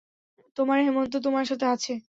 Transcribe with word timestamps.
তোমার 0.57 0.77
হেমন্ত 0.83 1.13
তোমার 1.23 1.45
সাথে 1.47 1.65
আছে। 1.67 1.93